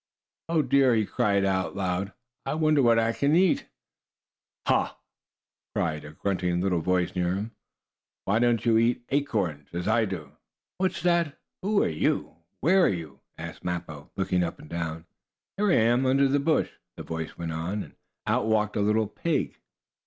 "Oh 0.49 0.63
dear!" 0.63 0.95
he 0.95 1.05
cried 1.05 1.45
out 1.45 1.75
loud. 1.75 2.11
"I 2.43 2.55
wonder 2.55 2.81
what 2.81 2.97
I 2.97 3.11
can 3.13 3.35
eat." 3.35 3.67
"Ha!" 4.65 4.97
cried 5.75 6.03
a 6.03 6.09
grunting 6.13 6.59
little 6.59 6.81
voice 6.81 7.15
near 7.15 7.35
him, 7.35 7.51
"why 8.25 8.39
don't 8.39 8.65
you 8.65 8.79
eat 8.79 9.03
acorns, 9.09 9.67
as 9.73 9.87
I 9.87 10.05
do?" 10.05 10.31
"What's 10.79 11.03
that? 11.03 11.37
Who 11.61 11.83
are 11.83 11.87
you? 11.87 12.37
Where 12.61 12.83
are 12.83 12.87
you?" 12.89 13.19
asked 13.37 13.63
Mappo, 13.63 14.09
looking 14.15 14.43
up 14.43 14.57
and 14.57 14.67
down. 14.71 15.05
"Here 15.57 15.69
I 15.69 15.75
am, 15.75 16.07
under 16.07 16.27
this 16.27 16.41
bush," 16.41 16.71
the 16.97 17.03
voice 17.03 17.37
went 17.37 17.51
on, 17.53 17.83
and 17.83 17.95
out 18.25 18.47
walked 18.47 18.75
a 18.75 18.81
little 18.81 19.05
pig. 19.07 19.59